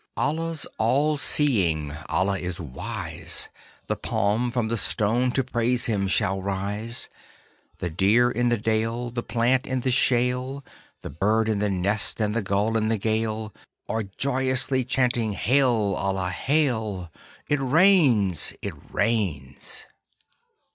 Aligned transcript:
Allah 0.17 0.55
's 0.55 0.65
all 0.79 1.15
seeing, 1.17 1.95
Allah 2.09 2.39
is 2.39 2.59
wise, 2.59 3.49
The 3.85 3.95
palm 3.95 4.49
from 4.49 4.67
the 4.67 4.75
stone 4.75 5.31
to 5.33 5.43
praise 5.43 5.85
him 5.85 6.07
shall 6.07 6.41
rise; 6.41 7.07
The 7.77 7.91
deer 7.91 8.31
in 8.31 8.49
the 8.49 8.57
dale, 8.57 9.11
The 9.11 9.21
plant 9.21 9.67
in 9.67 9.81
the 9.81 9.91
shale, 9.91 10.65
The 11.01 11.11
bird 11.11 11.47
in 11.47 11.59
the 11.59 11.69
nest, 11.69 12.19
and 12.19 12.33
the 12.35 12.41
gull 12.41 12.77
in 12.77 12.89
the 12.89 12.97
gale 12.97 13.53
Are 13.87 14.01
joyously 14.01 14.83
chanting, 14.85 15.33
Hail, 15.33 15.93
Allah, 15.95 16.31
hail! 16.31 17.11
It 17.47 17.59
rains, 17.61 18.53
it 18.63 18.73
rains! 18.91 19.85